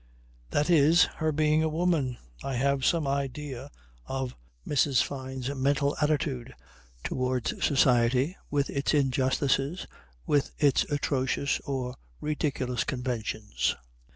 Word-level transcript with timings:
"That 0.49 0.67
is 0.71 1.03
her 1.21 1.31
being 1.31 1.61
a 1.61 1.69
woman. 1.69 2.17
I 2.43 2.55
have 2.55 2.83
some 2.83 3.05
idea 3.07 3.69
of 4.07 4.35
Mrs. 4.67 5.03
Fyne's 5.03 5.53
mental 5.53 5.95
attitude 6.01 6.55
towards 7.03 7.63
society 7.63 8.35
with 8.49 8.71
its 8.71 8.95
injustices, 8.95 9.85
with 10.25 10.53
its 10.57 10.85
atrocious 10.91 11.59
or 11.67 11.97
ridiculous 12.19 12.83
conventions. 12.83 13.75